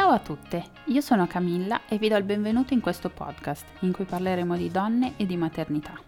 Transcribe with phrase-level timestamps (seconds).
[0.00, 3.90] Ciao a tutte, io sono Camilla e vi do il benvenuto in questo podcast in
[3.90, 6.00] cui parleremo di donne e di maternità.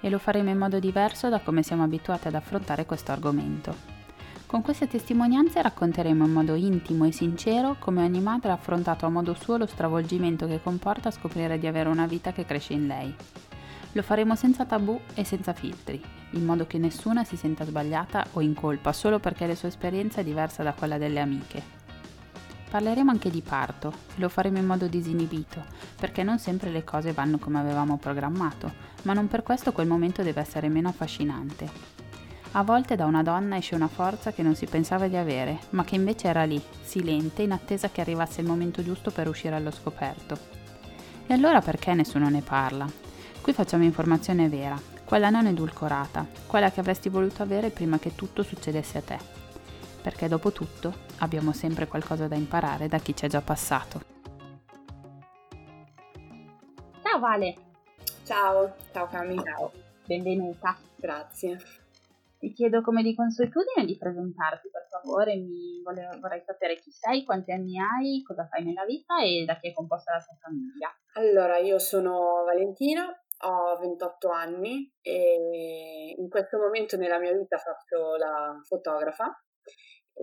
[0.00, 3.72] E lo faremo in modo diverso da come siamo abituati ad affrontare questo argomento.
[4.46, 9.10] Con queste testimonianze racconteremo in modo intimo e sincero come ogni madre ha affrontato a
[9.10, 13.14] modo suo lo stravolgimento che comporta scoprire di avere una vita che cresce in lei.
[13.92, 16.02] Lo faremo senza tabù e senza filtri,
[16.32, 20.20] in modo che nessuna si senta sbagliata o in colpa solo perché la sua esperienza
[20.20, 21.78] è diversa da quella delle amiche.
[22.70, 25.64] Parleremo anche di parto e lo faremo in modo disinibito,
[25.96, 28.72] perché non sempre le cose vanno come avevamo programmato,
[29.02, 31.68] ma non per questo quel momento deve essere meno affascinante.
[32.52, 35.82] A volte da una donna esce una forza che non si pensava di avere, ma
[35.82, 39.72] che invece era lì, silente, in attesa che arrivasse il momento giusto per uscire allo
[39.72, 40.38] scoperto.
[41.26, 42.88] E allora perché nessuno ne parla?
[43.40, 48.44] Qui facciamo informazione vera, quella non edulcorata, quella che avresti voluto avere prima che tutto
[48.44, 49.39] succedesse a te
[50.00, 54.00] perché dopo tutto abbiamo sempre qualcosa da imparare da chi ci è già passato.
[57.02, 57.54] Ciao Vale!
[58.24, 59.36] Ciao, ciao Cami.
[59.42, 59.72] Ciao,
[60.06, 60.78] benvenuta.
[60.94, 61.58] Grazie.
[62.38, 67.24] Ti chiedo come di consuetudine di presentarti per favore, Mi volevo, vorrei sapere chi sei,
[67.24, 70.90] quanti anni hai, cosa fai nella vita e da chi è composta la tua famiglia.
[71.14, 73.04] Allora, io sono Valentina,
[73.40, 79.42] ho 28 anni e in questo momento nella mia vita faccio la fotografa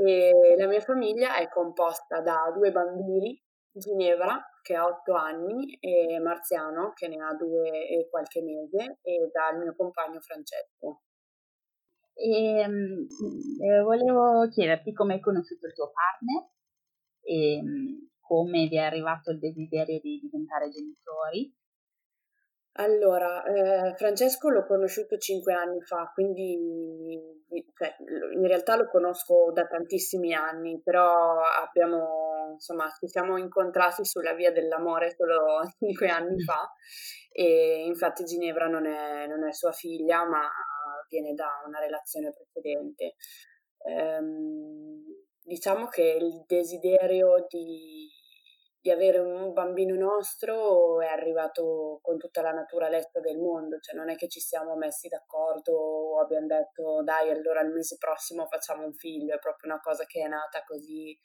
[0.05, 6.19] e la mia famiglia è composta da due bambini, Ginevra che ha 8 anni e
[6.19, 11.03] Marziano che ne ha due e qualche mese e dal mio compagno Francesco.
[12.13, 13.07] E, um,
[13.83, 16.49] volevo chiederti come hai conosciuto il tuo partner
[17.21, 21.55] e um, come vi è arrivato il desiderio di diventare genitori
[22.77, 27.35] allora, eh, Francesco l'ho conosciuto cinque anni fa, quindi
[27.75, 27.95] cioè,
[28.35, 34.51] in realtà lo conosco da tantissimi anni, però abbiamo, insomma, ci siamo incontrati sulla via
[34.51, 36.71] dell'amore solo cinque anni fa
[37.31, 40.49] e infatti Ginevra non è, non è sua figlia, ma
[41.09, 43.15] viene da una relazione precedente.
[43.87, 45.03] Ehm,
[45.43, 48.09] diciamo che il desiderio di
[48.87, 54.09] di avere un bambino nostro è arrivato con tutta la naturalezza del mondo, cioè non
[54.09, 58.85] è che ci siamo messi d'accordo o abbiamo detto dai allora il mese prossimo facciamo
[58.85, 61.19] un figlio, è proprio una cosa che è nata così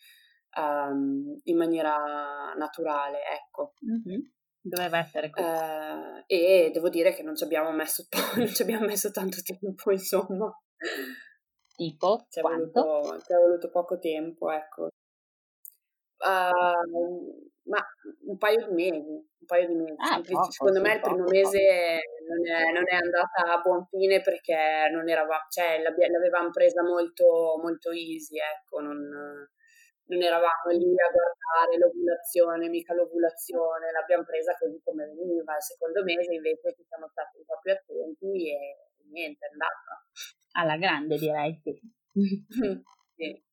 [0.56, 3.74] um, in maniera naturale, ecco.
[3.86, 4.20] Mm-hmm.
[4.60, 5.46] Doveva essere così.
[5.46, 8.08] Uh, e devo dire che non ci abbiamo messo,
[8.38, 10.52] non ci abbiamo messo tanto tempo, insomma.
[11.76, 12.26] Tipo?
[12.28, 14.88] Ci è, voluto, ci è voluto poco tempo, ecco.
[16.18, 17.78] Uh, ma
[18.26, 19.94] un paio di mesi, un paio di mesi.
[19.98, 23.86] Ah, poco, Secondo me il primo poco, mese non è, non è, andata a buon
[23.86, 30.90] fine perché non eravamo, cioè l'avevamo presa molto, molto easy, ecco, non, non eravamo lì
[30.90, 35.54] a guardare l'ovulazione, mica l'ovulazione, l'abbiamo presa così come veniva.
[35.54, 40.02] Il secondo mese invece ci siamo stati un po' più attenti e niente, è andata.
[40.52, 41.78] Alla grande direi, sì.
[43.16, 43.50] sì.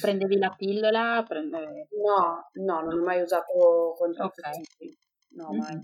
[0.00, 1.24] Prendevi la pillola?
[1.26, 1.88] Prende...
[2.04, 4.66] No, no, non ho mai usato contraccettivi.
[4.80, 4.98] Okay.
[5.30, 5.58] No, mm-hmm.
[5.58, 5.76] mai.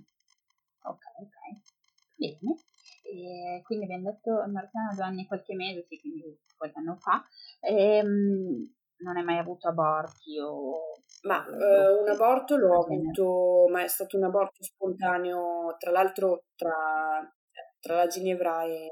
[0.84, 1.37] Ok, ok.
[2.15, 2.56] Bene.
[3.03, 7.22] E quindi abbiamo detto Martina due anni e qualche mese, sì, quindi qualche anno fa.
[7.60, 10.93] E, um, non hai mai avuto aborti o...
[11.22, 16.72] Ma eh, un aborto l'ho avuto, ma è stato un aborto spontaneo, tra l'altro tra,
[17.81, 18.91] tra la Ginevra e,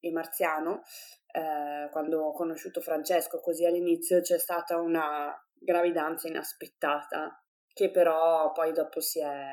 [0.00, 0.82] e Marziano,
[1.38, 8.72] eh, quando ho conosciuto Francesco, così all'inizio c'è stata una gravidanza inaspettata, che però poi
[8.72, 9.52] dopo si è,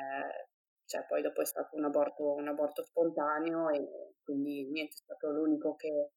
[0.85, 3.87] cioè poi dopo è stato un aborto, un aborto spontaneo e
[4.23, 6.13] quindi niente, è stato l'unico che,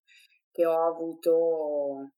[0.51, 2.13] che ho avuto,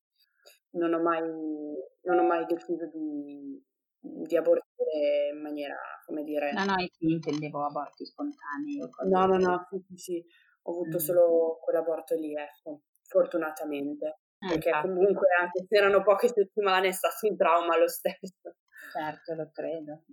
[0.70, 3.60] non ho mai, non ho mai deciso di,
[3.98, 6.52] di abortire in maniera, come dire...
[6.52, 8.78] No, no, io intendevo aborti spontanei.
[9.08, 10.24] No, no, no, sì, sì, sì,
[10.62, 11.00] ho avuto mm.
[11.00, 14.88] solo quell'aborto lì, ecco fortunatamente, eh, perché infatti.
[14.88, 18.56] comunque anche se erano poche settimane è stato un trauma lo stesso.
[18.92, 20.04] Certo, lo credo.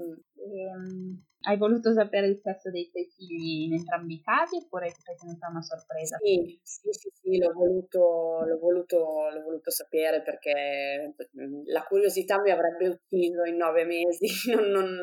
[0.00, 0.12] Mm.
[0.36, 4.90] E, um, hai voluto sapere il sesso dei tuoi figli in entrambi i casi oppure
[4.90, 6.16] ti sei tenuta una sorpresa?
[6.16, 12.40] Sì, sì, sì, sì l'ho, voluto, l'ho, voluto, l'ho voluto sapere perché mm, la curiosità
[12.40, 15.00] mi avrebbe ucciso in nove mesi, non, non,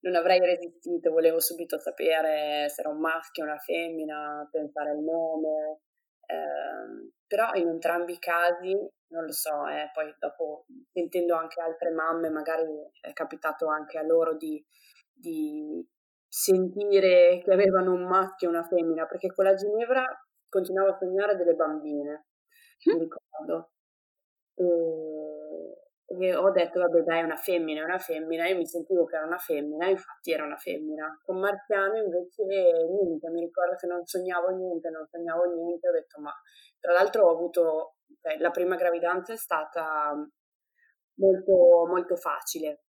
[0.00, 5.02] non avrei resistito, volevo subito sapere se era un maschio o una femmina, pensare al
[5.02, 5.80] nome,
[6.30, 8.72] eh, però in entrambi i casi,
[9.08, 12.66] non lo so, eh, poi dopo sentendo anche altre mamme, magari
[13.00, 14.64] è capitato anche a loro di,
[15.12, 15.84] di
[16.28, 20.04] sentire che avevano un maschio e una femmina, perché con la Ginevra
[20.48, 22.26] continuavo a sognare delle bambine,
[22.84, 23.70] mi ricordo.
[24.54, 24.64] E,
[26.12, 29.14] E ho detto, vabbè dai, è una femmina, è una femmina, io mi sentivo che
[29.14, 31.20] era una femmina, infatti era una femmina.
[31.22, 36.20] Con Marziano invece niente, mi ricordo che non sognavo niente, non sognavo niente, ho detto,
[36.20, 36.32] ma
[36.80, 40.12] tra l'altro ho avuto, cioè, la prima gravidanza è stata
[41.14, 42.82] molto, molto facile,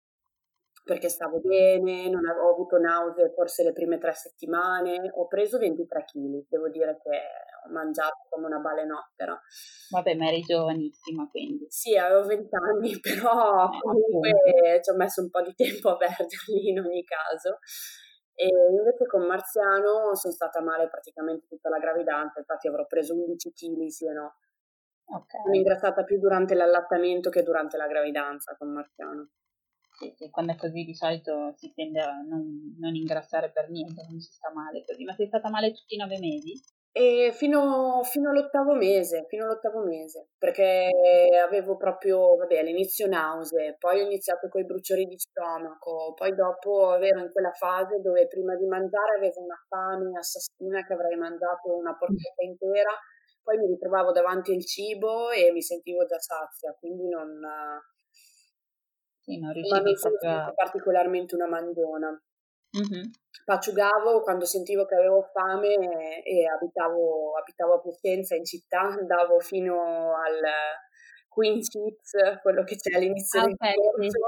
[0.88, 5.58] perché stavo bene, non avevo, ho avuto nausea forse le prime tre settimane, ho preso
[5.58, 9.38] 23 kg, devo dire che ho mangiato come una balenottera.
[9.90, 11.66] Vabbè, ma eri giovanissima quindi.
[11.68, 14.80] Sì, avevo 20 anni, però eh, comunque appunto.
[14.80, 17.58] ci ho messo un po' di tempo a perderli in ogni caso.
[18.32, 23.52] E invece con Marziano sono stata male praticamente tutta la gravidanza, infatti avrò preso 11
[23.52, 24.36] kg, sì e no.
[25.04, 25.42] Okay.
[25.42, 29.28] Sono ingrassata più durante l'allattamento che durante la gravidanza con Marziano.
[29.98, 34.06] Sì, sì, quando è così di solito si tende a non, non ingrassare per niente,
[34.08, 35.02] non si sta male così.
[35.04, 36.52] Ma sei stata male tutti i nove mesi?
[36.92, 40.88] E fino, fino all'ottavo mese, fino all'ottavo mese, perché
[41.44, 46.94] avevo proprio, vabbè, all'inizio nausea, poi ho iniziato con i bruciori di stomaco, poi dopo
[46.96, 51.76] ero in quella fase dove prima di mangiare avevo una fame assassina che avrei mangiato
[51.76, 52.90] una porchetta intera,
[53.42, 57.38] poi mi ritrovavo davanti al cibo e mi sentivo già sazia, quindi non,
[59.28, 60.54] sì, non riuscivi non sono proprio...
[60.54, 62.22] particolarmente una mangiona.
[62.76, 63.04] Mm-hmm.
[63.44, 69.38] Paciugavo quando sentivo che avevo fame e, e abitavo, abitavo, a Piacenza in città, andavo
[69.40, 70.40] fino al
[71.28, 74.18] Queen Cheats, quello che c'è all'inizio ah, del okay, corso,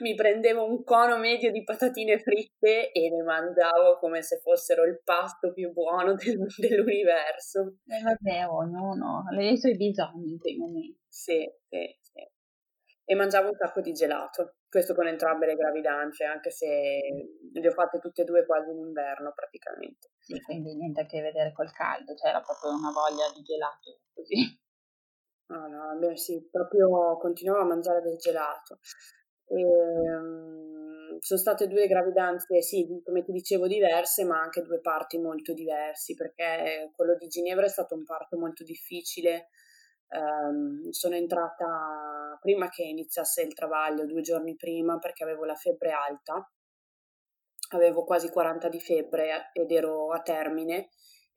[0.00, 5.02] mi prendevo un cono medio di patatine fritte e ne mangiavo come se fossero il
[5.04, 7.76] pasto più buono del, dell'universo.
[7.86, 10.98] E eh, vabbè, ognuno ha i suoi bisogni in quei momenti.
[11.06, 11.96] Sì, sì
[13.10, 17.00] e mangiavo un sacco di gelato, questo con entrambe le gravidanze, anche se
[17.54, 20.10] le ho fatte tutte e due quasi in inverno praticamente.
[20.18, 24.60] Sì, quindi niente a che vedere col caldo, cioè proprio una voglia di gelato così.
[25.46, 28.78] No, no, beh, sì, proprio continuavo a mangiare del gelato.
[29.46, 35.16] E, um, sono state due gravidanze, sì, come ti dicevo, diverse, ma anche due parti
[35.16, 39.48] molto diversi, perché quello di Ginevra è stato un parto molto difficile,
[40.10, 45.90] Um, sono entrata prima che iniziasse il travaglio, due giorni prima, perché avevo la febbre
[45.90, 46.50] alta,
[47.72, 50.88] avevo quasi 40 di febbre ed ero a termine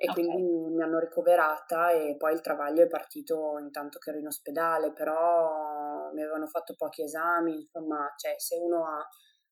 [0.02, 0.24] e okay.
[0.24, 4.94] quindi mi hanno ricoverata e poi il travaglio è partito intanto che ero in ospedale,
[4.94, 9.08] però mi avevano fatto pochi esami, insomma, cioè se uno ha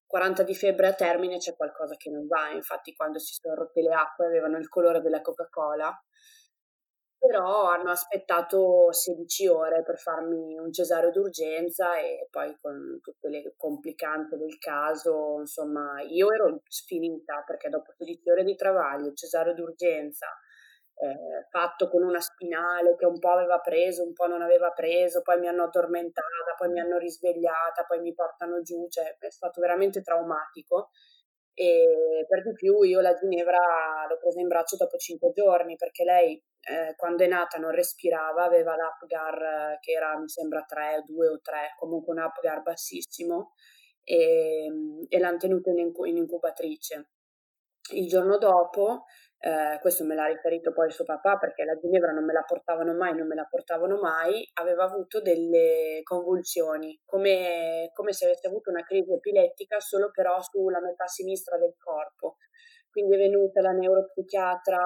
[0.07, 3.81] 40 di febbre a termine c'è qualcosa che non va, infatti quando si sono rotte
[3.81, 5.95] le acque avevano il colore della Coca-Cola
[7.29, 13.53] però hanno aspettato 16 ore per farmi un cesareo d'urgenza e poi con tutte le
[13.55, 20.25] complicanze del caso, insomma, io ero sfinita perché dopo 16 ore di travaglio, cesareo d'urgenza,
[20.95, 25.21] eh, fatto con una spinale che un po' aveva preso, un po' non aveva preso,
[25.21, 29.61] poi mi hanno addormentata, poi mi hanno risvegliata, poi mi portano giù, cioè è stato
[29.61, 30.89] veramente traumatico
[31.59, 36.05] e per di più io la Ginevra l'ho presa in braccio dopo 5 giorni perché
[36.05, 41.27] lei eh, quando è nata non respirava, aveva l'Apgar che era mi sembra 3, 2
[41.27, 43.55] o 3, comunque un Apgar bassissimo
[44.05, 44.71] e,
[45.09, 47.09] e l'hanno tenuta in, in incubatrice.
[47.91, 49.03] Il giorno dopo
[49.41, 52.93] eh, questo me l'ha riferito poi suo papà perché la Ginevra non me la portavano
[52.93, 58.69] mai, non me la portavano mai, aveva avuto delle convulsioni, come, come se avesse avuto
[58.69, 62.35] una crisi epilettica, solo però sulla metà sinistra del corpo.
[62.91, 64.77] Quindi è venuta la neuropsichiatra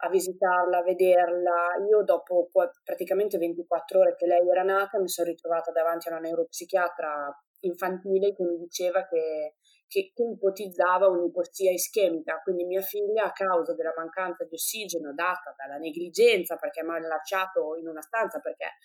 [0.00, 1.54] a visitarla, a vederla.
[1.88, 2.48] Io dopo
[2.84, 8.32] praticamente 24 ore che lei era nata mi sono ritrovata davanti a una neuropsichiatra infantile
[8.32, 9.54] che mi diceva che
[9.88, 15.78] che, ipotizzava un'ipossia ischemica, quindi mia figlia a causa della mancanza di ossigeno data dalla
[15.78, 18.76] negligenza perché mi hanno lasciato in una stanza perché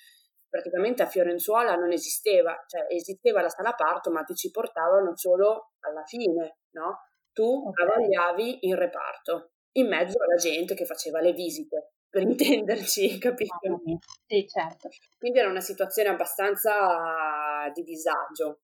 [0.50, 5.74] praticamente a Fiorenzuola non esisteva, cioè esisteva la sala parto ma ti ci portavano solo
[5.80, 7.02] alla fine, no?
[7.34, 13.82] Tu travagliavi in reparto, in mezzo alla gente che faceva le visite, per intenderci, capito?
[14.28, 14.90] Sì, certo.
[15.18, 18.60] Quindi era una situazione abbastanza di disagio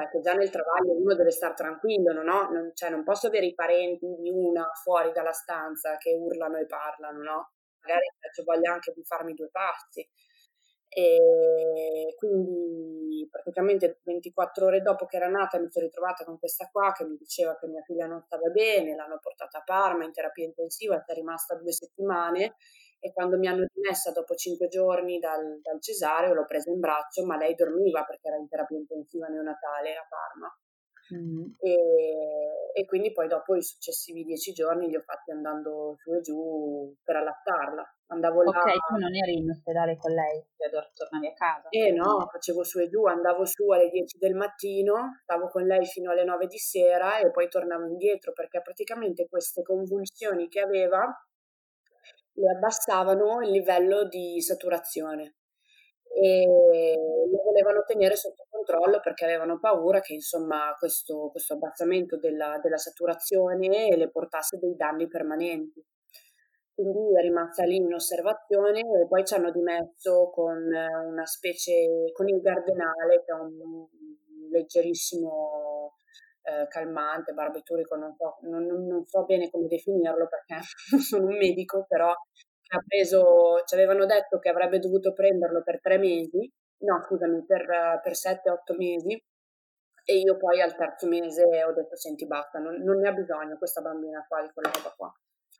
[0.00, 2.48] ecco, già nel travaglio uno deve stare tranquillo, no?
[2.50, 6.66] Non, cioè, non posso avere i parenti di una fuori dalla stanza che urlano e
[6.66, 7.50] parlano, no?
[7.80, 10.06] Magari ho voglia anche di farmi due passi.
[10.88, 16.92] E quindi praticamente 24 ore dopo che era nata mi sono ritrovata con questa qua
[16.92, 20.44] che mi diceva che mia figlia non stava bene, l'hanno portata a Parma in terapia
[20.44, 22.54] intensiva, è rimasta due settimane
[22.98, 27.24] e quando mi hanno rimessa dopo cinque giorni dal, dal cesareo l'ho presa in braccio,
[27.24, 30.58] ma lei dormiva perché era in terapia intensiva neonatale a Parma.
[31.14, 31.52] Mm.
[31.60, 36.20] E, e, quindi poi dopo i successivi dieci giorni li ho fatti andando su e
[36.20, 37.94] giù per allattarla.
[38.08, 38.50] Andavo là...
[38.50, 41.68] Ok, tu non eri in ospedale con lei, cioè tornavi a casa?
[41.70, 45.84] Eh no, facevo su e giù, andavo su alle 10 del mattino, stavo con lei
[45.86, 51.06] fino alle 9 di sera e poi tornavo indietro perché praticamente queste convulsioni che aveva
[52.36, 55.36] le abbassavano il livello di saturazione
[56.16, 56.46] e
[57.30, 62.78] lo volevano tenere sotto controllo perché avevano paura che insomma questo, questo abbassamento della, della,
[62.78, 65.84] saturazione le portasse dei danni permanenti.
[66.74, 72.28] Quindi è rimasta lì in osservazione e poi ci hanno dimesso con una specie, con
[72.28, 73.86] il gardenale che è un
[74.50, 75.96] leggerissimo
[76.46, 81.36] eh, calmante, barbiturico, non so, non, non so bene come definirlo perché non sono un
[81.36, 87.02] medico, però ha preso, ci avevano detto che avrebbe dovuto prenderlo per tre mesi, no
[87.02, 89.20] scusami, per, per sette, otto mesi,
[90.08, 93.58] e io poi al terzo mese ho detto senti basta, non, non ne ha bisogno
[93.58, 95.12] questa bambina qua di quella roba qua.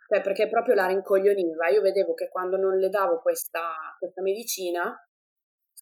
[0.08, 4.96] Cioè perché proprio la rincoglioniva, io vedevo che quando non le davo questa, questa medicina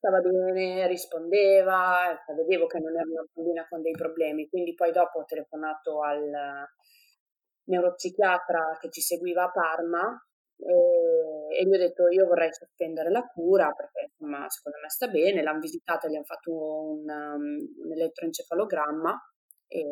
[0.04, 5.20] stava bene, rispondeva, vedevo che non era una bambina con dei problemi, quindi poi dopo
[5.20, 6.68] ho telefonato al
[7.64, 10.26] neuropsichiatra che ci seguiva a Parma
[10.58, 15.08] e, e gli ho detto io vorrei sospendere la cura perché insomma secondo me sta
[15.08, 19.18] bene, l'hanno visitata, gli hanno fatto un, um, un elettroencefalogramma
[19.66, 19.82] e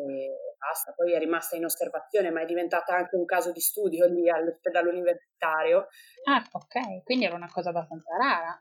[0.59, 4.29] basta, poi è rimasta in osservazione ma è diventata anche un caso di studio lì
[4.29, 5.87] all'ospedale universitario.
[6.29, 8.59] Ah ok, quindi era una cosa abbastanza rara.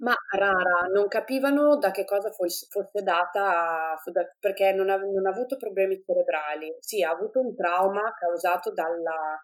[0.00, 3.98] Ma rara, non capivano da che cosa fosse, fosse data,
[4.38, 6.74] perché non ha, non ha, avuto problemi cerebrali.
[6.80, 9.38] Sì, ha avuto un trauma causato dalla,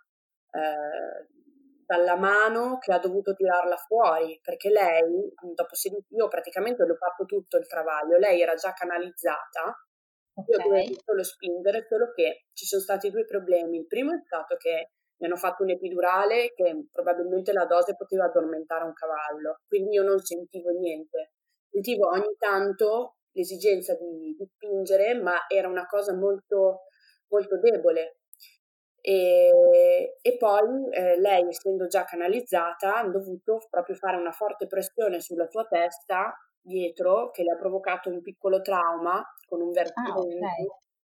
[0.53, 1.29] eh,
[1.85, 5.03] dalla mano che ha dovuto tirarla fuori, perché lei,
[5.55, 9.87] dopo 16, io praticamente ho fatto tutto il travaglio, lei era già canalizzata,
[10.33, 10.57] okay.
[10.57, 13.79] io dovevo solo spingere, solo che ci sono stati due problemi.
[13.79, 18.25] Il primo è stato che mi hanno fatto un epidurale che probabilmente la dose poteva
[18.25, 21.33] addormentare un cavallo, quindi io non sentivo niente.
[21.71, 26.85] Sentivo ogni tanto l'esigenza di, di spingere, ma era una cosa molto,
[27.29, 28.19] molto debole,
[29.07, 35.21] e, e poi eh, lei, essendo già canalizzata, ha dovuto proprio fare una forte pressione
[35.21, 40.45] sulla sua testa dietro che le ha provocato un piccolo trauma con un vertigine.
[40.45, 40.67] Ah, okay.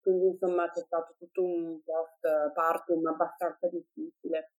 [0.05, 4.51] Quindi insomma c'è stato tutto un post-partum abbastanza difficile.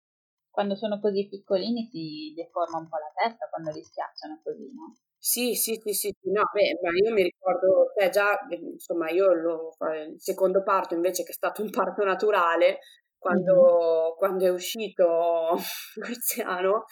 [0.50, 4.96] Quando sono così piccolini si deforma un po' la testa quando li schiacciano così, no?
[5.16, 9.76] Sì, sì, sì, sì, no, beh, ma io mi ricordo, cioè già, insomma, io lo,
[10.10, 12.78] il secondo parto invece che è stato un parto naturale,
[13.18, 14.16] quando, mm-hmm.
[14.18, 15.54] quando è uscito
[16.00, 16.84] Marziano,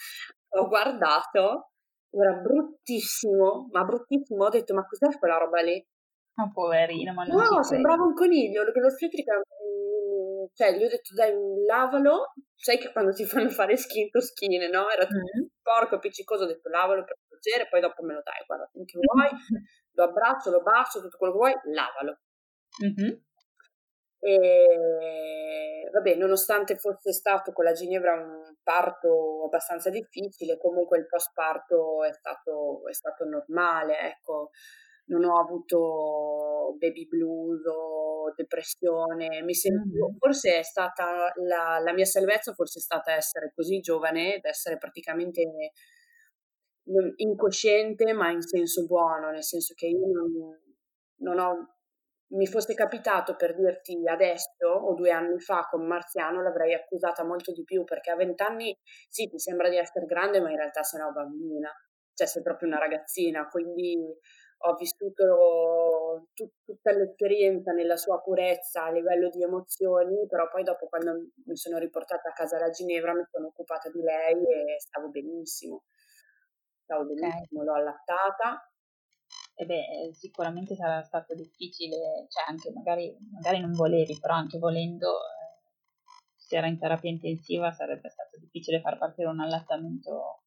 [0.50, 1.70] ho guardato,
[2.10, 5.84] era bruttissimo, ma bruttissimo, ho detto ma cos'è quella roba lì?
[6.34, 11.14] Ma poverino, ma non No, sembrava un coniglio, perché l'ostetrica, mm, cioè gli ho detto
[11.14, 11.32] dai,
[11.66, 14.90] lavalo, sai che quando ti fanno fare skin to skin, no?
[14.90, 15.46] Era mm-hmm.
[15.62, 19.28] porco, appiccicoso, ho detto lavalo per piacere, poi dopo me lo dai, guarda, finché vuoi,
[19.94, 22.18] lo abbraccio, lo bacio, tutto quello che vuoi, lavalo.
[22.84, 23.16] Mm-hmm.
[24.18, 31.30] E vabbè, nonostante fosse stato con la Ginevra un parto abbastanza difficile, comunque il post
[31.32, 34.50] parto è stato, è stato normale, ecco,
[35.06, 40.16] non ho avuto baby blues o depressione, mi sentivo, mm-hmm.
[40.18, 44.78] forse è stata la, la mia salvezza, forse è stata essere così giovane, ed essere
[44.78, 45.42] praticamente
[47.16, 50.32] incosciente, ma in senso buono, nel senso che io non,
[51.18, 51.74] non ho
[52.34, 57.52] mi fosse capitato per dirti adesso o due anni fa con Marziano l'avrei accusata molto
[57.52, 58.76] di più perché a vent'anni
[59.08, 61.70] sì ti sembra di essere grande ma in realtà sei una bambina,
[62.14, 63.96] cioè sei proprio una ragazzina, quindi
[64.66, 70.86] ho vissuto tut- tutta l'esperienza nella sua purezza a livello di emozioni, però poi dopo
[70.86, 75.08] quando mi sono riportata a casa da Ginevra mi sono occupata di lei e stavo
[75.08, 75.84] benissimo,
[76.82, 77.64] stavo benissimo, okay.
[77.64, 78.68] l'ho allattata
[79.56, 85.18] e beh, sicuramente sarà stato difficile, cioè anche magari, magari non volevi, però anche volendo,
[85.18, 86.02] eh,
[86.34, 90.43] se era in terapia intensiva sarebbe stato difficile far partire un allattamento.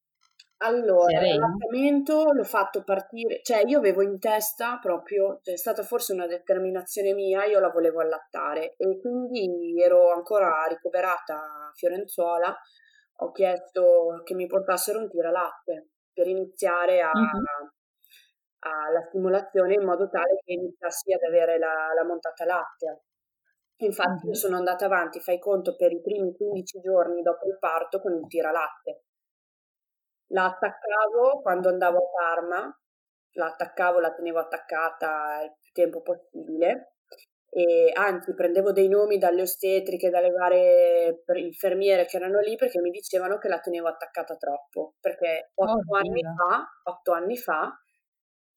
[0.60, 6.14] Allora, l'allattamento l'ho fatto partire, cioè io avevo in testa proprio, cioè è stata forse
[6.14, 12.58] una determinazione mia, io la volevo allattare e quindi ero ancora ricoverata a Fiorenzuola,
[13.20, 17.76] ho chiesto che mi portassero un latte per iniziare a, uh-huh
[18.60, 23.00] alla stimolazione in modo tale che iniziassi ad avere la, la montata lattea.
[23.80, 28.02] Infatti io sono andata avanti, fai conto, per i primi 15 giorni dopo il parto
[28.02, 29.04] con il tiralatte.
[30.28, 32.80] La attaccavo quando andavo a Parma,
[33.34, 36.94] la attaccavo, la tenevo attaccata il più tempo possibile
[37.50, 42.92] e anzi prendevo dei nomi dalle ostetriche, dalle varie infermiere che erano lì perché mi
[42.92, 47.74] dicevano che la tenevo attaccata troppo, perché otto, oh, anni, fa, otto anni fa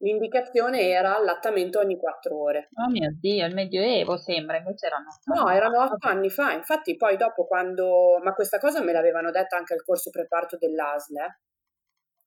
[0.02, 2.68] l'indicazione era allattamento ogni quattro ore.
[2.74, 6.96] Oh mio Dio, il Medioevo sembra, invece erano otto No, erano otto anni fa, infatti
[6.96, 8.18] poi dopo quando...
[8.22, 11.38] ma questa cosa me l'avevano detta anche al corso preparto dell'ASL, eh?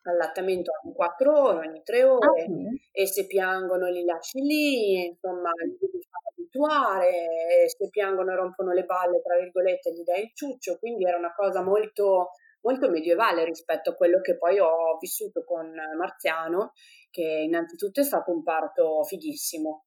[0.09, 2.89] Allattamento ogni 4 ore, ogni 3 ore, ah, sì.
[2.91, 8.71] e se piangono li lasci lì, insomma, li devi far abituare, se piangono e rompono
[8.71, 12.31] le balle, tra virgolette, gli dai il ciuccio, quindi era una cosa molto,
[12.61, 16.73] molto medievale rispetto a quello che poi ho vissuto con Marziano,
[17.09, 19.85] che innanzitutto è stato un parto fighissimo.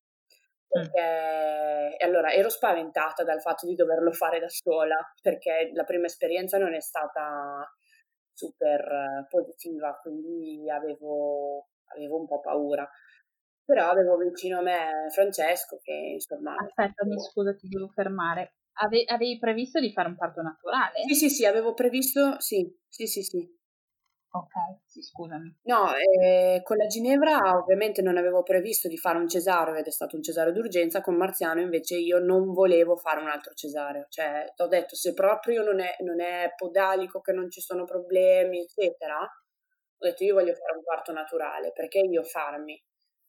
[0.67, 0.83] Mm.
[0.83, 6.07] Perché, e allora ero spaventata dal fatto di doverlo fare da sola, perché la prima
[6.07, 7.65] esperienza non è stata
[8.37, 12.89] super eh, positiva, quindi avevo, avevo un po' paura.
[13.65, 16.55] Però avevo vicino a me Francesco che insomma...
[16.55, 18.55] Aspetta, mi scusa, ti devo fermare.
[18.79, 21.03] Ave- avevi previsto di fare un parto naturale?
[21.09, 23.56] Sì, sì, sì, avevo previsto, sì, sì, sì, sì.
[24.31, 24.53] Ok,
[24.85, 25.61] sì, scusami.
[25.63, 29.91] No, eh, con la Ginevra ovviamente non avevo previsto di fare un cesareo ed è
[29.91, 34.53] stato un cesareo d'urgenza, con Marziano invece io non volevo fare un altro cesareo, cioè
[34.57, 39.19] ho detto se proprio non è, non è podalico, che non ci sono problemi, eccetera,
[39.21, 42.79] ho detto io voglio fare un parto naturale, perché io farmi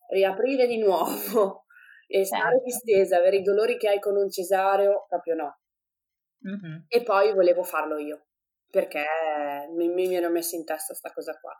[0.09, 1.65] riaprire di nuovo
[2.07, 2.63] e stare certo.
[2.65, 5.59] distesa, avere i dolori che hai con un cesareo, proprio no.
[6.47, 6.81] Mm-hmm.
[6.87, 8.26] E poi volevo farlo io
[8.69, 9.05] perché
[9.73, 11.53] mi, mi ero messa in testa questa cosa qua.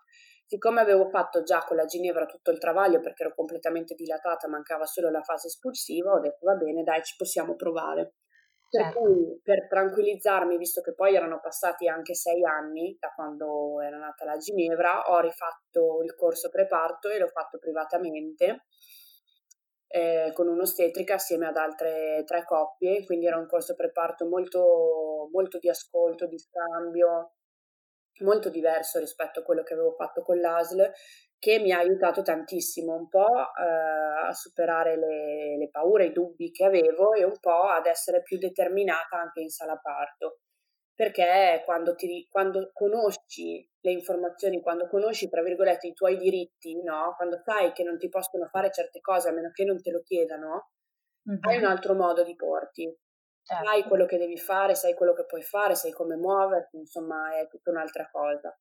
[0.45, 4.85] Siccome avevo fatto già con la Ginevra tutto il travaglio perché ero completamente dilatata, mancava
[4.85, 8.13] solo la fase espulsiva, ho detto va bene, dai, ci possiamo provare.
[8.69, 8.99] Per certo.
[8.99, 14.25] cui, per tranquillizzarmi, visto che poi erano passati anche sei anni da quando era nata
[14.25, 18.65] la Ginevra, ho rifatto il corso preparto e l'ho fatto privatamente
[19.87, 25.57] eh, con un'ostetrica assieme ad altre tre coppie, quindi era un corso preparto molto, molto
[25.59, 27.33] di ascolto, di scambio,
[28.19, 30.91] molto diverso rispetto a quello che avevo fatto con l'ASL,
[31.39, 36.51] che mi ha aiutato tantissimo un po' eh, a superare le, le paure, i dubbi
[36.51, 40.39] che avevo e un po' ad essere più determinata anche in sala parto
[40.97, 47.13] perché quando, ti, quando conosci le informazioni, quando conosci, tra virgolette, i tuoi diritti, no?
[47.15, 50.01] quando sai che non ti possono fare certe cose a meno che non te lo
[50.01, 50.71] chiedano,
[51.29, 51.39] mm-hmm.
[51.43, 52.91] hai un altro modo di porti.
[53.43, 53.63] Certo.
[53.63, 57.47] Sai quello che devi fare, sai quello che puoi fare, sai come muoverti, insomma è
[57.47, 58.57] tutta un'altra cosa.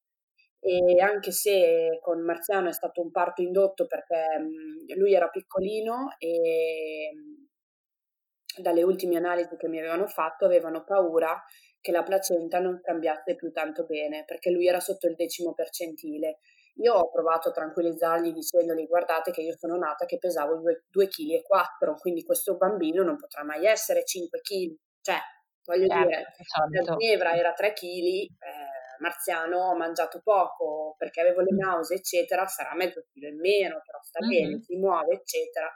[0.60, 6.16] E anche se con Marziano è stato un parto indotto perché mh, lui era piccolino
[6.18, 11.42] e mh, dalle ultime analisi che mi avevano fatto avevano paura
[11.86, 16.38] che la placenta non cambiasse più tanto bene, perché lui era sotto il decimo percentile.
[16.78, 22.00] Io ho provato a tranquillizzargli dicendogli guardate che io sono nata che pesavo 2,4 kg,
[22.00, 24.74] quindi questo bambino non potrà mai essere 5 kg.
[25.00, 25.16] Cioè,
[25.64, 26.24] voglio certo, dire,
[26.82, 28.30] la Ginevra era 3 kg, eh,
[28.98, 31.58] Marziano ho mangiato poco perché avevo le mm.
[31.58, 34.48] nausee, eccetera, sarà mezzo chilo in meno, però sta mm-hmm.
[34.48, 35.72] bene, si muove, eccetera.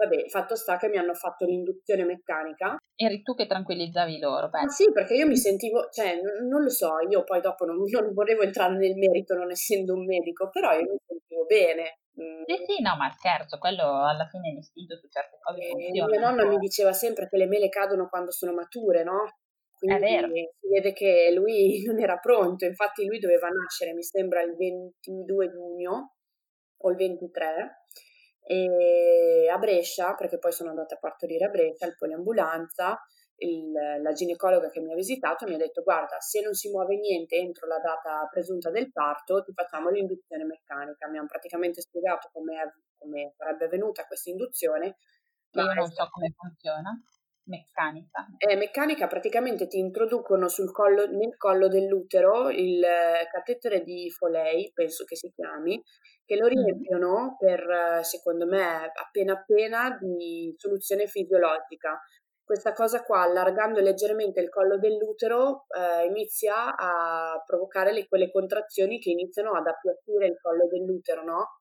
[0.00, 2.78] Vabbè, fatto sta che mi hanno fatto l'induzione meccanica.
[2.96, 4.60] Eri tu che tranquillizzavi loro, beh.
[4.60, 8.14] Ah, sì, perché io mi sentivo, cioè, non lo so, io poi dopo non, non
[8.14, 11.98] volevo entrare nel merito non essendo un medico, però io mi sentivo bene.
[12.18, 12.44] Mm.
[12.46, 16.10] Sì, sì, no, ma scherzo, quello alla fine l'istinto su certe cose funziona.
[16.10, 19.36] Mia nonna mi diceva sempre che le mele cadono quando sono mature, no?
[19.76, 20.28] Quindi è vero.
[20.28, 25.50] si vede che lui non era pronto, infatti lui doveva nascere, mi sembra, il 22
[25.50, 26.14] giugno
[26.82, 27.84] o il 23
[28.50, 33.00] e a Brescia, perché poi sono andata a partorire a Brescia, il poliambulanza,
[33.36, 36.98] il, la ginecologa che mi ha visitato mi ha detto guarda se non si muove
[36.98, 41.08] niente entro la data presunta del parto ti facciamo l'induzione meccanica.
[41.08, 44.96] Mi hanno praticamente spiegato come, sarebbe venuta questa induzione.
[45.52, 46.90] Ma io non so come funziona.
[47.44, 48.26] Meccanica.
[48.36, 52.80] Eh, meccanica praticamente ti introducono sul collo, nel collo dell'utero il
[53.30, 55.82] catetere di Foley penso che si chiami
[56.30, 62.00] che lo riempiono per, secondo me, appena appena di soluzione fisiologica.
[62.44, 69.00] Questa cosa qua, allargando leggermente il collo dell'utero, eh, inizia a provocare le, quelle contrazioni
[69.00, 71.58] che iniziano ad appiattire il collo dell'utero, no?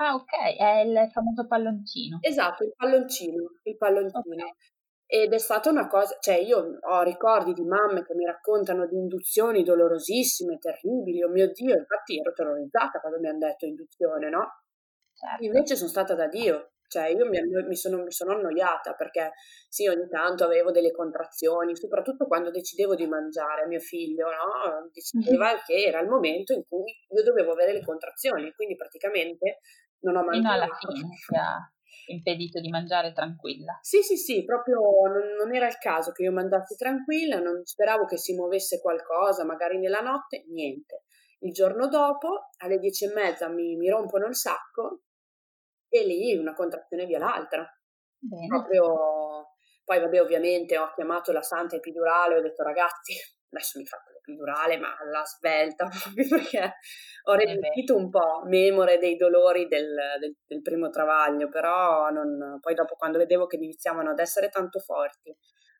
[0.00, 2.18] Ah, ok, è il famoso palloncino.
[2.20, 4.18] Esatto, il palloncino, il palloncino.
[4.18, 4.54] Okay.
[5.12, 8.94] Ed è stata una cosa, cioè io ho ricordi di mamme che mi raccontano di
[8.94, 14.62] induzioni dolorosissime, terribili, oh mio Dio, infatti ero terrorizzata quando mi hanno detto induzione, no?
[15.12, 15.44] Certo.
[15.44, 19.32] Invece sono stata da Dio, cioè io mi, mi, sono, mi, sono, annoiata perché
[19.68, 24.88] sì, ogni tanto avevo delle contrazioni, soprattutto quando decidevo di mangiare, mio figlio no?
[24.92, 25.62] decideva mm-hmm.
[25.66, 29.58] che era il momento in cui io dovevo avere le contrazioni, quindi praticamente
[30.02, 30.38] non ho mangiato.
[30.40, 31.08] Fino alla fine,
[32.12, 33.78] impedito di mangiare tranquilla.
[33.82, 38.04] Sì, sì, sì, proprio non, non, era il caso che io mandassi tranquilla, non speravo
[38.04, 41.04] che si muovesse qualcosa, magari nella notte, niente.
[41.40, 45.02] Il giorno dopo, alle dieci e mezza, mi, mi rompono il sacco
[45.88, 47.66] e lì una contrazione via l'altra.
[48.18, 48.46] Bene.
[48.46, 49.54] Proprio...
[49.82, 53.12] Poi vabbè, ovviamente ho chiamato la santa epidurale, ho detto ragazzi,
[53.50, 56.74] adesso mi fate l'epidurale, ma alla svelta, proprio perché
[57.24, 62.58] ho eh resistito un po', memore dei dolori del, del, del primo travaglio, però non,
[62.60, 65.36] poi dopo quando vedevo che iniziavano ad essere tanto forti,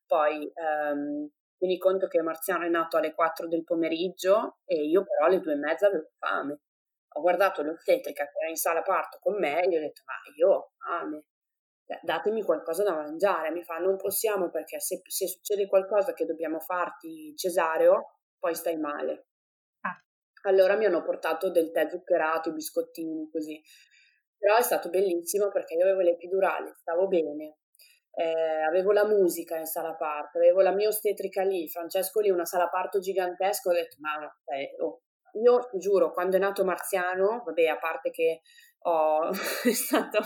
[0.06, 5.26] poi ehm, tieni conto che Marziano è nato alle 4 del pomeriggio e io però
[5.26, 6.61] alle 2 e mezza avevo fame.
[7.14, 10.14] Ho guardato l'ostetrica che era in sala parto con me e gli ho detto ma
[10.37, 11.24] io ho fame
[12.03, 13.50] datemi qualcosa da mangiare.
[13.50, 18.76] Mi fa, non possiamo perché se, se succede qualcosa che dobbiamo farti cesareo, poi stai
[18.76, 19.26] male.
[19.81, 19.98] Ah.
[20.48, 23.61] Allora mi hanno portato del tè zuccherato, i biscottini, così.
[24.37, 27.59] Però è stato bellissimo perché io avevo l'epidurale, stavo bene,
[28.12, 32.46] eh, avevo la musica in sala parto, avevo la mia ostetrica lì, Francesco lì, una
[32.46, 34.18] sala parto gigantesca, ho detto, ma
[34.57, 35.03] eh, oh.
[35.42, 38.40] io giuro, quando è nato Marziano, vabbè, a parte che
[38.85, 39.29] ho,
[39.64, 40.20] è stato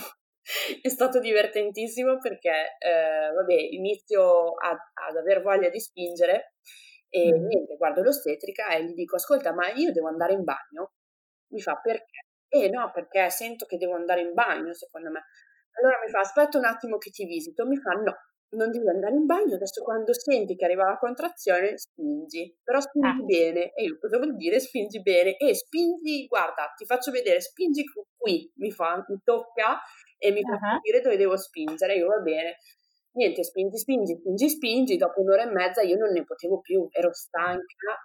[0.81, 6.53] è stato divertentissimo perché, eh, vabbè, inizio a, ad aver voglia di spingere
[7.09, 7.45] e mm.
[7.45, 10.93] niente, guardo l'ostetrica e gli dico, ascolta, ma io devo andare in bagno?
[11.51, 12.27] Mi fa, perché?
[12.47, 15.25] Eh no, perché sento che devo andare in bagno, secondo me.
[15.79, 17.65] Allora mi fa, aspetta un attimo che ti visito.
[17.65, 18.15] Mi fa, no,
[18.55, 23.07] non devi andare in bagno, adesso quando senti che arriva la contrazione spingi, però spingi
[23.07, 23.25] ah.
[23.25, 23.73] bene.
[23.73, 25.37] E io cosa vuol dire spingi bene?
[25.37, 27.83] E spingi, guarda, ti faccio vedere, spingi
[28.15, 29.79] qui, mi fa, mi tocca
[30.25, 30.75] e mi fa uh-huh.
[30.75, 32.57] capire dove devo spingere, io va bene.
[33.13, 37.13] Niente, spingi, spingi, spingi, spingi, dopo un'ora e mezza io non ne potevo più, ero
[37.13, 37.95] stanca,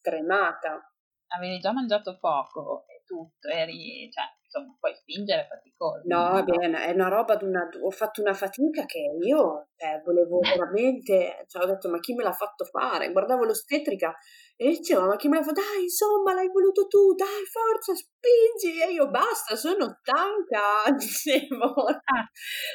[0.00, 0.92] tremata.
[1.28, 6.02] Avevi già mangiato poco e tutto, eri, cioè, insomma, poi spingere è faticoso.
[6.04, 11.44] No, bene, è una roba, una, ho fatto una fatica che io cioè, volevo veramente,
[11.46, 13.12] cioè, ho detto ma chi me l'ha fatto fare?
[13.12, 14.14] Guardavo l'ostetrica
[14.56, 15.60] e dicevo ma chi me l'ha fatto?
[15.60, 18.80] Dai, insomma, l'hai voluto tu, dai, forza, spingi!
[18.80, 21.74] E io basta, sono stanca, dicevo.
[21.86, 22.26] Ah.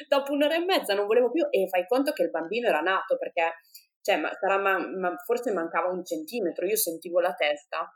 [0.08, 3.16] Dopo un'ora e mezza non volevo più e fai conto che il bambino era nato
[3.18, 3.58] perché,
[4.00, 7.90] cioè, ma, sarà, ma, ma forse mancava un centimetro, io sentivo la testa.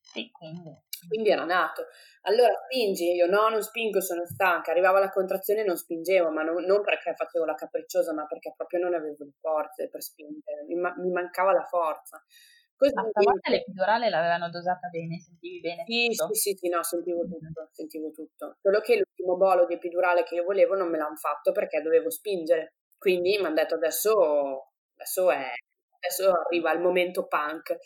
[0.00, 1.86] Sì, quindi quindi era nato.
[2.22, 4.70] Allora spingi, io no, non spingo, sono stanca.
[4.70, 8.52] Arrivava la contrazione e non spingevo, ma non, non, perché facevo la capricciosa, ma perché
[8.56, 12.22] proprio non avevo le forze per spingere, mi, mi mancava la forza.
[12.76, 15.84] Così ma stavolta l'epidurale l'avevano dosata bene, sentivi bene?
[15.86, 18.56] Sì, sì, sì, sì, no, sentivo tutto, sentivo tutto.
[18.60, 22.10] Solo che l'ultimo bolo di epidurale che io volevo non me l'hanno fatto perché dovevo
[22.10, 22.74] spingere.
[22.98, 25.52] Quindi mi hanno detto adesso, adesso è
[26.04, 27.76] adesso arriva il momento punk.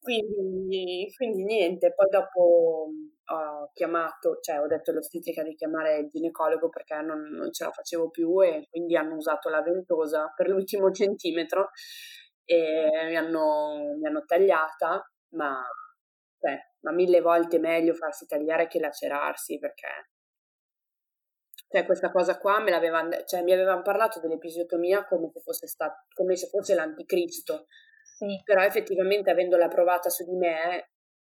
[0.00, 2.88] Quindi, quindi niente, poi dopo
[3.26, 7.70] ho chiamato, cioè ho detto all'ostetrica di chiamare il ginecologo perché non, non, ce la
[7.70, 11.70] facevo più e quindi hanno usato la ventosa per l'ultimo centimetro
[12.44, 15.62] e mi hanno, mi hanno tagliata, ma,
[16.38, 20.10] cioè, ma mille volte meglio farsi tagliare che lacerarsi perché
[21.74, 26.04] cioè questa cosa qua me l'avevano, cioè mi avevano parlato dell'episiotomia come se fosse, stato,
[26.14, 27.66] come se fosse l'anticristo,
[28.16, 28.40] sì.
[28.44, 30.90] però effettivamente avendola provata su di me,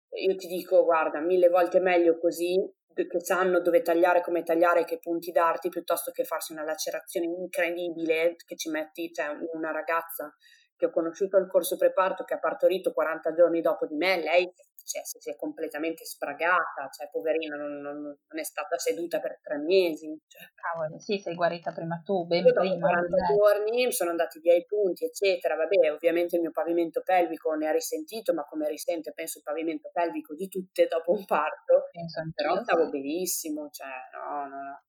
[0.09, 2.55] io ti dico guarda, mille volte meglio così,
[2.93, 8.35] che sanno dove tagliare, come tagliare, che punti darti, piuttosto che farsi una lacerazione incredibile
[8.45, 10.31] che ci metti, cioè una ragazza
[10.75, 14.53] che ho conosciuto al corso preparto che ha partorito 40 giorni dopo di me, lei
[14.87, 19.57] cioè, si è completamente sbragata, cioè poverina non, non, non, è stata seduta per tre
[19.57, 20.17] mesi.
[20.25, 20.41] Cioè.
[20.55, 22.87] Cavolo, sì, sei guarita prima tu, ben Io prima.
[22.87, 27.67] 40 giorni sono andati via i punti, eccetera, vabbè, ovviamente il mio pavimento pelvico ne
[27.67, 32.21] ha risentito, ma come risente penso il pavimento pelvico di tutte dopo un parto, penso
[32.33, 34.81] però stavo benissimo, cioè no, no, no.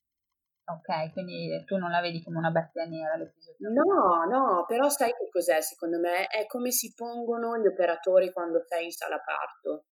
[0.70, 3.70] Ok, quindi tu non la vedi come una bestia nera l'episodio?
[3.70, 6.26] No, no, però sai che cos'è secondo me?
[6.26, 9.84] È come si pongono gli operatori quando sei in sala parto.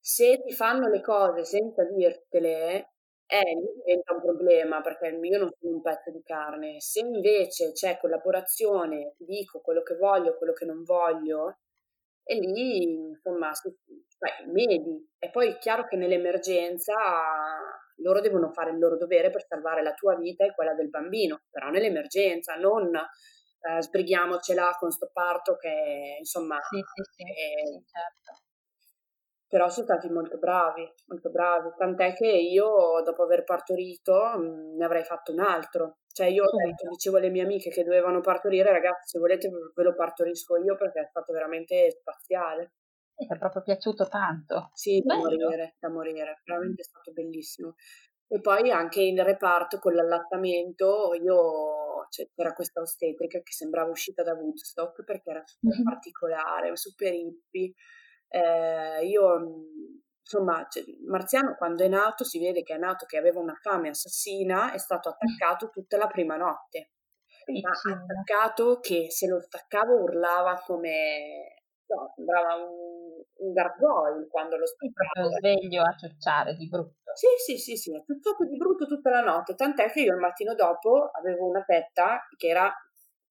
[0.00, 2.92] Se ti fanno le cose senza dirtele,
[3.26, 6.80] eh, diventa un problema perché io non sono un pezzo di carne.
[6.80, 11.58] Se invece c'è collaborazione, ti dico quello che voglio, quello che non voglio,
[12.24, 13.52] e lì insomma
[14.18, 15.08] beh, medi.
[15.18, 16.94] E poi è chiaro che nell'emergenza
[17.98, 21.42] loro devono fare il loro dovere per salvare la tua vita e quella del bambino,
[21.50, 26.58] però nell'emergenza, non eh, sbrighiamocela con sto parto che insomma...
[26.68, 27.66] Sì, sì, sì, è...
[27.66, 28.42] sì certo.
[29.48, 34.76] Però sono stati molto bravi, molto bravi, tant'è che io dopo aver partorito mh, mm,
[34.76, 35.98] ne avrei fatto un altro.
[36.12, 39.94] Cioè io detto, dicevo alle mie amiche che dovevano partorire, ragazzi se volete ve lo
[39.94, 42.72] partorisco io perché è stato veramente spaziale.
[43.18, 44.70] Mi è proprio piaciuto tanto.
[44.74, 47.74] Sì, da morire, da morire, veramente è stato bellissimo.
[48.30, 54.22] E poi anche in reparto con l'allattamento, io cioè, c'era questa ostetrica che sembrava uscita
[54.22, 55.84] da Woodstock perché era super mm-hmm.
[55.84, 57.72] particolare, super hippie.
[58.28, 59.64] Eh, io
[60.20, 63.88] insomma, cioè, Marziano quando è nato si vede che è nato che aveva una fame
[63.88, 66.90] assassina, è stato attaccato tutta la prima notte.
[67.62, 73.07] Ma attaccato che se lo staccavo urlava come, no, sembrava un,
[73.38, 75.30] un gargoyle quando lo staccavo.
[75.30, 76.96] sveglio a ciocciare di brutto.
[77.14, 80.20] Sì, sì, sì, sì, è tutto di brutto tutta la notte, tant'è che io il
[80.20, 82.72] mattino dopo avevo una petta che era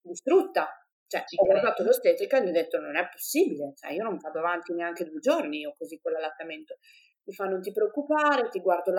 [0.00, 0.68] distrutta,
[1.06, 4.18] cioè, Ci ho guardato l'ostetrica e gli ho detto non è possibile, cioè, io non
[4.18, 6.76] vado avanti neanche due giorni io così con l'allattamento.
[7.24, 8.92] Mi fa non ti preoccupare, ti guardo,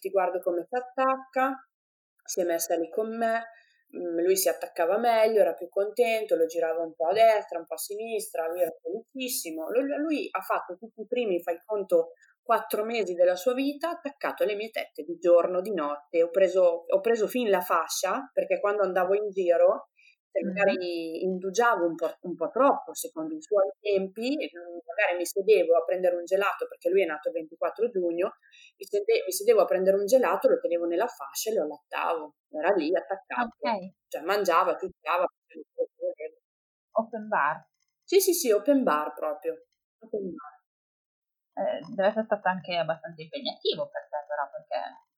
[0.00, 1.68] ti guardo come ti attacca,
[2.24, 3.44] si è messa lì con me,
[3.94, 7.74] lui si attaccava meglio, era più contento, lo girava un po' a destra, un po'
[7.74, 9.70] a sinistra, lui era felicissimo.
[9.70, 12.10] Lui ha fatto tutti i primi, fai conto,
[12.42, 16.22] quattro mesi della sua vita attaccato alle mie tette di giorno, di notte.
[16.22, 19.88] Ho preso, ho preso fin la fascia perché quando andavo in giro
[20.42, 24.36] magari indugiavo un po', un po', troppo secondo i suoi tempi,
[24.84, 28.34] magari mi sedevo a prendere un gelato perché lui è nato il 24 giugno,
[28.76, 32.34] mi, sede, mi sedevo a prendere un gelato, lo tenevo nella fascia e lo allattavo,
[32.50, 33.94] era lì attaccato, okay.
[34.08, 35.24] cioè mangiava, tuttava.
[36.96, 37.64] Open bar?
[38.02, 39.66] Sì, sì, sì, open bar proprio.
[39.98, 40.52] Open bar.
[41.54, 45.13] Eh, deve essere stato anche abbastanza impegnativo per te però perché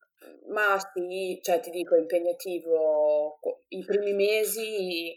[0.49, 3.39] ma sì, cioè ti dico, impegnativo.
[3.69, 5.11] I primi mesi,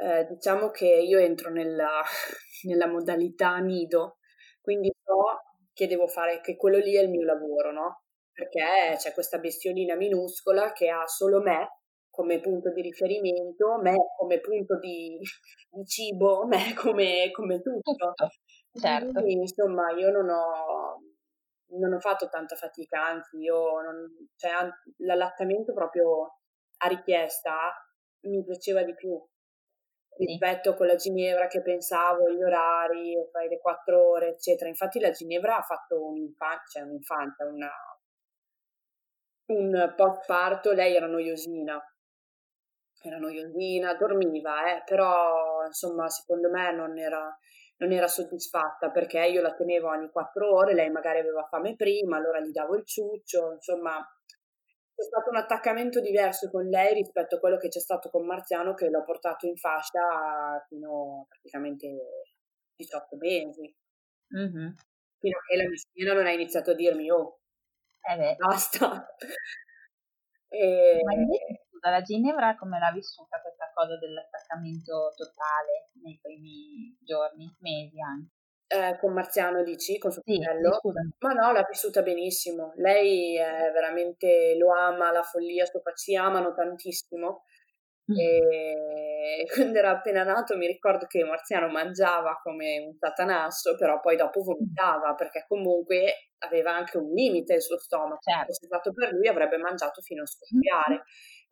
[0.00, 2.02] eh, diciamo che io entro nella,
[2.64, 4.18] nella modalità nido,
[4.60, 8.02] quindi so che devo fare, che quello lì è il mio lavoro, no?
[8.32, 11.78] Perché c'è questa bestiolina minuscola che ha solo me
[12.10, 15.18] come punto di riferimento, me come punto di,
[15.70, 17.92] di cibo, me come, come tutto.
[18.72, 19.20] Certo.
[19.20, 20.93] Quindi, insomma, io non ho
[21.78, 24.50] non ho fatto tanta fatica, anzi io non, cioè,
[24.98, 26.38] l'allattamento proprio
[26.78, 27.72] a richiesta
[28.22, 29.20] mi piaceva di più
[30.16, 34.68] rispetto con la Ginevra che pensavo gli orari, fai le quattro ore, eccetera.
[34.68, 37.70] Infatti la Ginevra ha fatto un'infanzia, cioè un'infanzia, una,
[39.46, 41.82] un post parto, lei era noiosina,
[43.02, 47.36] era noiosina, dormiva, eh, però insomma secondo me non era,
[47.76, 52.16] non era soddisfatta perché io la tenevo ogni quattro ore, lei magari aveva fame prima,
[52.16, 53.98] allora gli davo il ciuccio, insomma
[54.94, 58.74] c'è stato un attaccamento diverso con lei rispetto a quello che c'è stato con Marziano
[58.74, 61.88] che l'ho portato in fascia fino a praticamente
[62.76, 63.74] 18 mesi.
[64.36, 64.70] Mm-hmm.
[65.18, 67.40] Fino a che la mia non ha iniziato a dirmi oh,
[68.08, 69.04] eh basta.
[70.48, 71.00] e...
[71.02, 73.40] Ma invece la Ginevra come l'ha vissuta
[73.74, 78.32] cosa dell'attaccamento totale nei primi giorni, mesi anche?
[78.66, 80.80] Eh, con Marziano dici, con suo sì, fratello?
[81.18, 82.72] Ma no, l'ha vissuta benissimo.
[82.76, 87.42] Lei è veramente lo ama, la follia, suo ci amano tantissimo.
[88.10, 88.18] Mm.
[88.18, 94.16] E quando era appena nato mi ricordo che Marziano mangiava come un satanasso, però poi
[94.16, 98.20] dopo vomitava perché comunque aveva anche un limite il suo stomaco.
[98.20, 98.52] Certo.
[98.52, 101.04] Se fosse stato per lui avrebbe mangiato fino a scoppiare.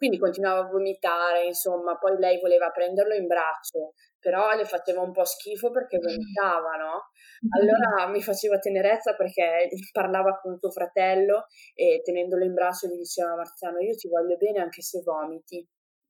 [0.03, 5.13] Quindi continuava a vomitare, insomma, poi lei voleva prenderlo in braccio, però le faceva un
[5.13, 7.11] po' schifo perché vomitava, no?
[7.57, 13.37] Allora mi faceva tenerezza perché parlava con suo fratello e tenendolo in braccio gli diceva
[13.37, 15.65] Marziano, io ti voglio bene anche se vomiti.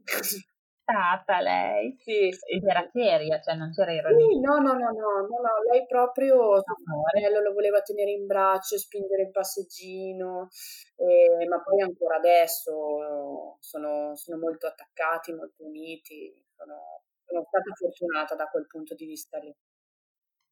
[0.82, 1.96] stata lei?
[1.98, 2.60] Sì, sì.
[2.64, 4.26] Era seria, cioè non c'era ironia.
[4.26, 8.76] Sì, no, no, no, no, no, no, lei proprio fratello lo voleva tenere in braccio,
[8.76, 10.48] spingere il passeggino,
[11.48, 18.46] ma poi ancora adesso sono, sono, molto attaccati, molto uniti, sono, sono stata fortunata da
[18.46, 19.54] quel punto di vista lì.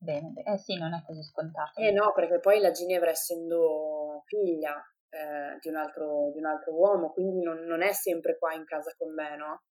[0.02, 1.78] Bene, eh sì, non è così scontato.
[1.78, 4.74] Eh no, perché poi la Ginevra essendo figlia
[5.10, 8.64] eh, di, un altro, di, un altro, uomo, quindi non, non, è sempre qua in
[8.64, 9.62] casa con me, no?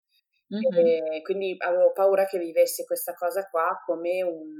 [0.50, 1.22] Mm-hmm.
[1.22, 4.56] quindi avevo paura che vivesse questa cosa qua come un,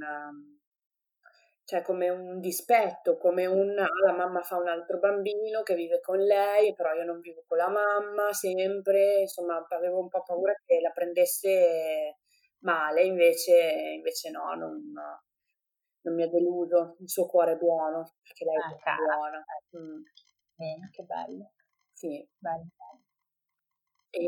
[1.69, 5.99] cioè come un dispetto, come un ah, la mamma fa un altro bambino che vive
[5.99, 10.53] con lei, però io non vivo con la mamma sempre, insomma avevo un po' paura
[10.65, 12.17] che la prendesse
[12.59, 14.93] male, invece, invece no, non,
[16.01, 19.45] non mi ha deluso, il suo cuore è buono, perché lei ah, è buona.
[19.77, 20.01] Mm.
[20.55, 21.51] Bene, che bello.
[21.93, 22.27] Sì.
[22.37, 22.67] Bello.
[24.09, 24.27] E,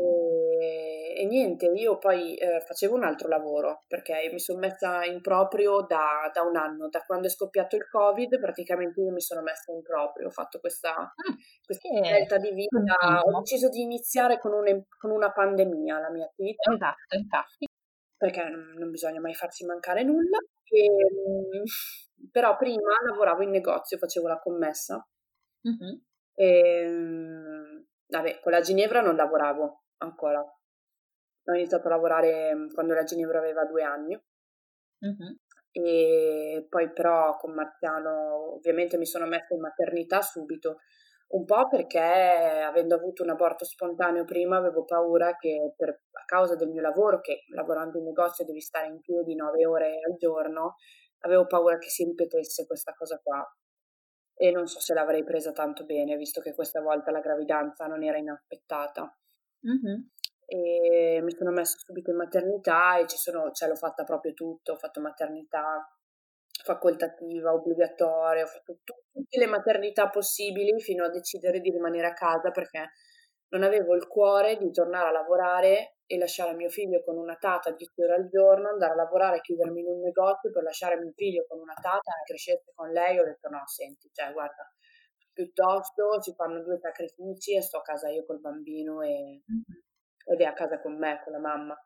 [1.22, 5.82] e niente, io poi eh, facevo un altro lavoro perché mi sono messa in proprio
[5.82, 9.70] da, da, un anno, da quando è scoppiato il Covid, praticamente io mi sono messa
[9.70, 11.12] in proprio, ho fatto questa, ah,
[11.64, 12.76] questa scelta di vita,
[13.22, 16.72] ho deciso di iniziare con, un, con, una pandemia la mia attività.
[16.72, 17.66] Esatto, infatti.
[18.16, 20.38] Perché non, non bisogna mai farsi mancare nulla.
[20.64, 20.88] E,
[22.32, 25.06] però prima lavoravo in negozio, facevo la commessa.
[25.68, 25.98] Mm-hmm.
[26.34, 30.44] E, vabbè, con la Ginevra non lavoravo ancora.
[31.44, 34.14] Ho iniziato a lavorare mm, quando la Ginevra aveva due anni.
[34.14, 35.34] Mm-hmm.
[35.72, 40.78] E poi però con Marziano ovviamente mi sono messa in maternità subito
[41.32, 46.56] un po' perché avendo avuto un aborto spontaneo prima avevo paura che per, a causa
[46.56, 50.74] del mio lavoro, che lavorando in negozio devi stare in piedi nove ore al giorno,
[51.20, 53.42] avevo paura che si ripetesse questa cosa qua.
[54.34, 58.02] E non so se l'avrei presa tanto bene, visto che questa volta la gravidanza non
[58.02, 59.16] era inaspettata.
[59.66, 60.00] Mm-hmm.
[60.54, 64.72] E mi sono messa subito in maternità e ci sono, cioè l'ho fatta proprio tutto,
[64.72, 65.82] ho fatto maternità
[66.62, 72.50] facoltativa, obbligatoria, ho fatto tutte le maternità possibili fino a decidere di rimanere a casa
[72.50, 72.90] perché
[73.48, 77.70] non avevo il cuore di tornare a lavorare e lasciare mio figlio con una tata
[77.70, 81.12] 10 ore al giorno, andare a lavorare e chiudermi in un negozio per lasciare mio
[81.14, 83.18] figlio con una tata che crescesse con lei.
[83.18, 84.70] Ho detto no, senti, cioè guarda,
[85.32, 89.40] piuttosto si fanno due sacrifici e sto a casa io col bambino e,
[90.24, 91.76] ed è a casa con me, con la mamma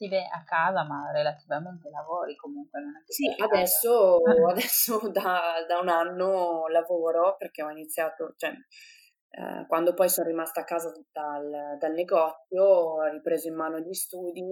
[0.00, 2.80] vive a casa, ma relativamente lavori comunque.
[2.80, 4.16] Non è sì, adesso,
[4.48, 10.60] adesso da, da, un anno lavoro perché ho iniziato, cioè, eh, quando poi sono rimasta
[10.60, 14.42] a casa dal, dal, negozio, ho ripreso in mano gli studi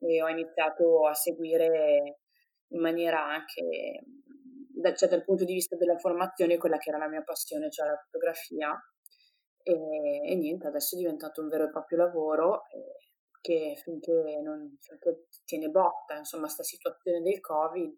[0.00, 2.18] e ho iniziato a seguire
[2.68, 3.62] in maniera anche,
[4.94, 7.96] cioè dal punto di vista della formazione, quella che era la mia passione, cioè la
[7.96, 8.78] fotografia.
[9.68, 12.64] E, e niente, adesso è diventato un vero e proprio lavoro.
[12.68, 13.08] E,
[13.40, 17.96] che finché, non, finché tiene botta, insomma, questa situazione del Covid,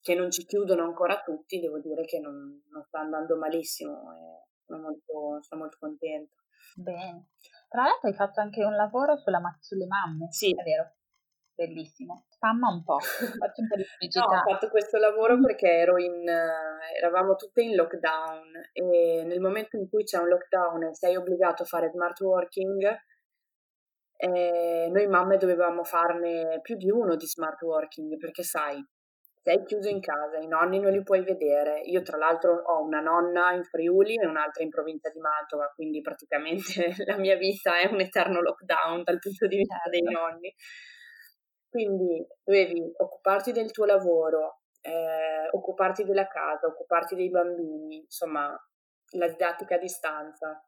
[0.00, 4.48] che non ci chiudono ancora tutti, devo dire che non, non sta andando malissimo e
[4.64, 6.34] sono molto, sono molto contenta.
[6.76, 7.28] Bene.
[7.68, 10.50] Tra l'altro hai fatto anche un lavoro sulla, sulle mamme, sì.
[10.50, 10.94] è vero?
[11.56, 12.26] Bellissimo.
[12.28, 14.20] Spamma un po', faccio un po' di pubblicità.
[14.20, 19.78] no, ho fatto questo lavoro perché ero in, eravamo tutte in lockdown e nel momento
[19.78, 23.04] in cui c'è un lockdown e sei obbligato a fare smart working,
[24.18, 28.82] e noi mamme dovevamo farne più di uno di smart working perché sai,
[29.42, 31.80] sei chiuso in casa, i nonni non li puoi vedere.
[31.84, 36.00] Io tra l'altro ho una nonna in Friuli e un'altra in provincia di Mantova, quindi
[36.00, 40.20] praticamente la mia vita è un eterno lockdown dal punto di vista dei certo.
[40.20, 40.54] nonni.
[41.76, 48.58] Quindi dovevi occuparti del tuo lavoro, eh, occuparti della casa, occuparti dei bambini, insomma,
[49.10, 50.66] la didattica a distanza,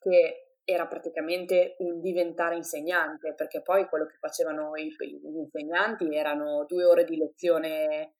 [0.00, 6.84] che era praticamente un diventare insegnante, perché poi quello che facevano gli insegnanti erano due
[6.84, 8.14] ore di lezione,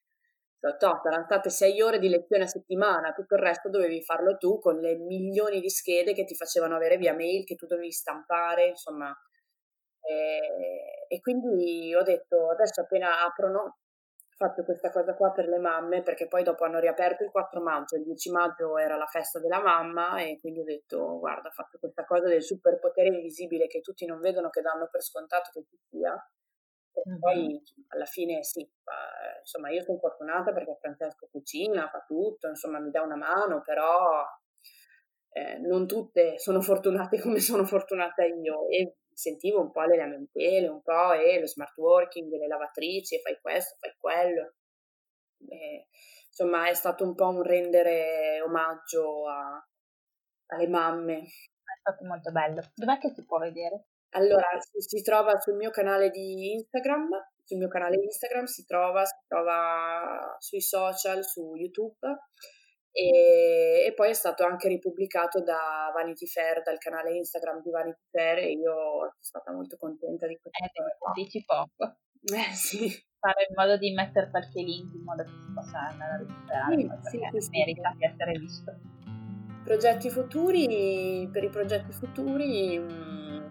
[0.61, 4.59] so, erano state sei ore di lezione a settimana, tutto il resto dovevi farlo tu
[4.59, 8.67] con le milioni di schede che ti facevano avere via mail, che tu dovevi stampare,
[8.67, 9.11] insomma.
[10.09, 13.79] E, e quindi ho detto, adesso appena aprono,
[14.39, 17.97] fatto questa cosa qua per le mamme perché poi dopo hanno riaperto il 4 maggio,
[17.97, 21.77] il 10 maggio era la festa della mamma e quindi ho detto guarda ho fatto
[21.81, 25.77] questa cosa del superpotere invisibile che tutti non vedono che danno per scontato che ci
[25.91, 26.15] sia
[26.93, 27.19] e mm-hmm.
[27.19, 28.95] poi alla fine sì, ma,
[29.41, 34.25] insomma io sono fortunata perché Francesco cucina, fa tutto, insomma mi dà una mano però
[35.31, 40.69] eh, non tutte sono fortunate come sono fortunata io e sentivo un po' le lamentele,
[40.69, 44.55] un po' eh, lo smart working, le lavatrici, fai questo, fai quello.
[45.49, 45.89] E,
[46.29, 49.69] insomma, è stato un po' un rendere omaggio a,
[50.47, 51.19] alle mamme.
[51.19, 52.63] È stato molto bello.
[52.75, 53.87] Dov'è che si può vedere?
[54.11, 57.09] Allora, si, si trova sul mio canale di Instagram,
[57.43, 61.99] sul mio canale Instagram si trova, si trova sui social, su YouTube
[62.99, 68.03] e, e, poi è stato anche ripubblicato da Vanity Fair, dal canale Instagram di Vanity
[68.11, 70.65] Fair e io sono stata molto contenta di questo.
[70.65, 71.71] Eh, dici pop.
[72.21, 72.91] Eh sì.
[73.21, 76.77] Fare in modo di mettere qualche link in modo che si possa andare a recuperare
[77.03, 78.77] sì, sì, sì, merita di essere visto.
[79.63, 82.79] Progetti futuri, per i progetti futuri...
[82.79, 83.45] Mh,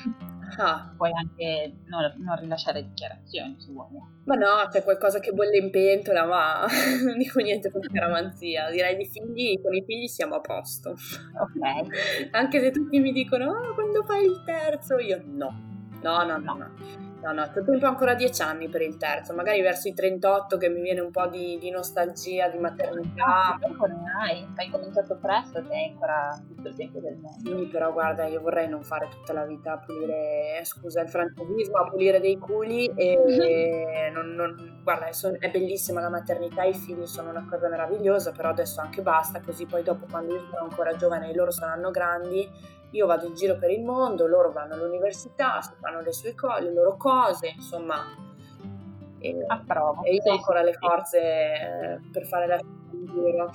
[0.00, 0.92] mm, Ah.
[0.96, 3.88] Puoi anche non, non, rilasciare dichiarazioni se vuoi.
[4.24, 6.66] Ma no, c'è qualcosa che bolle in pentola, ma
[7.04, 8.70] non dico niente con scaramanzia.
[8.70, 10.90] Direi di figli, con i figli siamo a posto.
[10.90, 12.30] Ok.
[12.30, 14.98] Anche se tutti mi dicono, oh, quando fai il terzo?
[14.98, 15.72] Io no.
[16.02, 17.13] No, no, no, no.
[17.24, 20.68] No, no, c'è tempo ancora dieci anni per il terzo, magari verso i 38 che
[20.68, 23.56] mi viene un po' di, di nostalgia, di maternità.
[23.58, 27.58] No, ancora non hai, hai cominciato presto e hai ancora tutto il tempo del mondo.
[27.58, 31.78] Sì, però guarda, io vorrei non fare tutta la vita a pulire, scusa il francesismo,
[31.78, 33.16] a pulire dei culi e
[34.12, 35.06] non, non, guarda,
[35.38, 39.64] è bellissima la maternità, i figli sono una cosa meravigliosa, però adesso anche basta, così
[39.64, 43.56] poi dopo quando io sono ancora giovane e loro saranno grandi io vado in giro
[43.56, 48.04] per il mondo, loro vanno all'università, si fanno le, sue co- le loro cose, insomma.
[49.18, 50.04] E, Approvo.
[50.04, 52.58] E io ho ancora le forze eh, per fare la
[52.92, 53.50] in giro.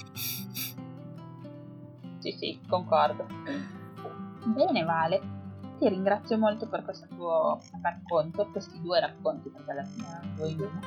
[2.19, 3.25] Sì, sì, concordo.
[4.43, 5.21] Bene Vale,
[5.77, 10.49] ti ringrazio molto per questo tuo racconto, questi due racconti perché alla fine erano due
[10.49, 10.79] in uno.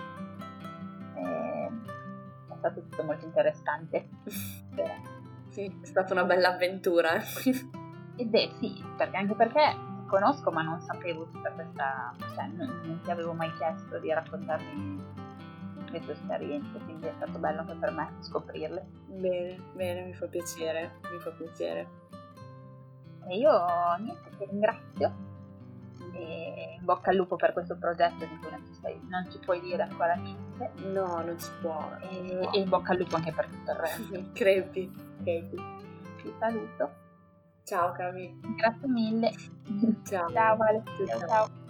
[2.50, 4.08] È stato tutto molto interessante.
[5.48, 7.18] sì, è stata una bella avventura.
[8.22, 13.00] Ed beh sì, perché anche perché conosco ma non sapevo tutta questa, cioè non, non
[13.02, 15.02] ti avevo mai chiesto di raccontarmi
[15.90, 18.86] le tue esperienze, quindi è stato bello anche per me scoprirle.
[19.08, 21.88] Bene, bene, mi fa piacere, mi fa piacere.
[23.26, 23.50] E io
[23.98, 25.30] niente, ti ringrazio
[26.12, 29.38] e in bocca al lupo per questo progetto di cui non ci, sei, non ci
[29.38, 30.70] puoi dire ancora niente.
[30.84, 31.90] No, non si può.
[32.08, 34.22] E, e in bocca al lupo anche per tutto il resto.
[34.32, 34.92] crepi,
[35.24, 35.56] crepi.
[36.22, 37.01] Ti saluto.
[37.64, 38.40] Ciao Cami.
[38.56, 39.30] Grazie mille.
[40.04, 40.28] Ciao.
[40.30, 40.82] Ciao Vale.
[41.06, 41.26] ciao.
[41.26, 41.61] ciao.